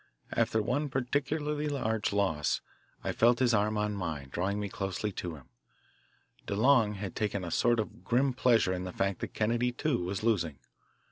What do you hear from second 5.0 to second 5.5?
to him.